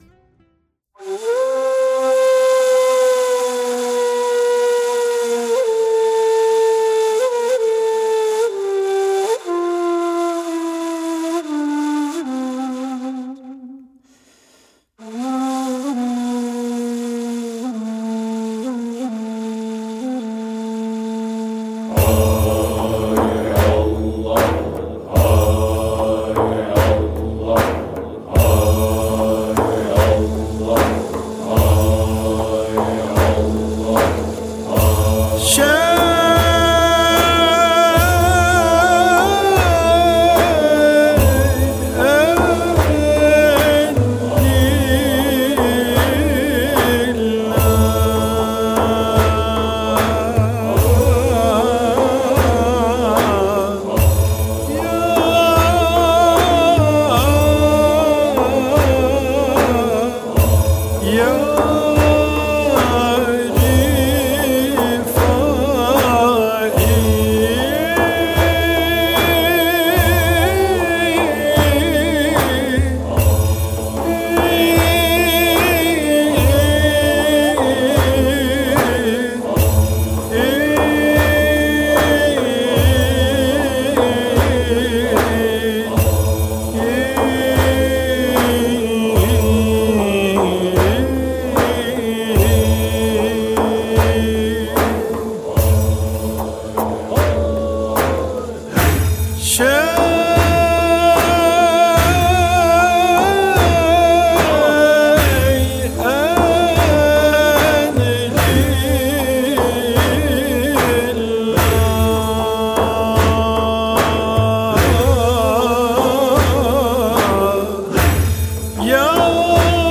[119.36, 119.83] Oh.